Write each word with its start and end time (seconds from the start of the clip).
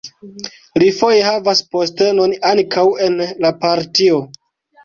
Li 0.83 0.87
foje 0.99 1.19
havas 1.27 1.61
postenon 1.75 2.35
ankaŭ 2.53 2.89
en 3.09 3.21
la 3.47 3.53
partio. 3.67 4.19